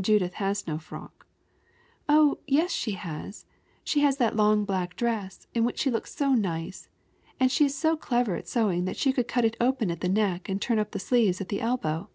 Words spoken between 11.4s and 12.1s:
at the elbow."